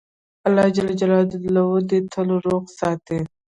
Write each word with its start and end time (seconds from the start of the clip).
الله 0.47 0.65
ج 0.75 0.77
دي 1.89 1.97
تل 2.15 2.29
روغ 2.45 2.61
ساتی 2.79 3.17